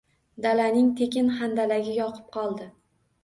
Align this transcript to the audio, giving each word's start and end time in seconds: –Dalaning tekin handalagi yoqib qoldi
–Dalaning 0.43 0.87
tekin 1.01 1.29
handalagi 1.41 1.93
yoqib 1.99 2.33
qoldi 2.39 2.71